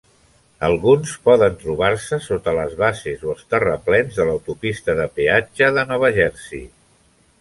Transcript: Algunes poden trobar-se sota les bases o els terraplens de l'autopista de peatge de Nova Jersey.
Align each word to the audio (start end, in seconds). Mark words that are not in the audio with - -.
Algunes 0.67 1.11
poden 1.27 1.57
trobar-se 1.63 2.19
sota 2.27 2.55
les 2.59 2.73
bases 2.79 3.27
o 3.27 3.31
els 3.35 3.43
terraplens 3.55 4.17
de 4.21 4.27
l'autopista 4.31 4.97
de 5.01 5.07
peatge 5.21 5.69
de 5.77 5.85
Nova 5.93 6.11
Jersey. 6.17 6.65